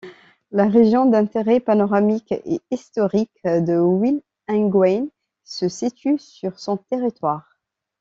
[0.49, 5.07] La région d'intérêt panoramique et historique de Wulingyuan
[5.43, 7.59] se situe sur son territoire.